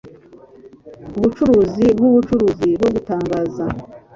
ubucuruzi 1.17 1.85
bwubucuruzi 1.97 2.67
bwo 2.77 2.89
gutangaza 2.95 3.65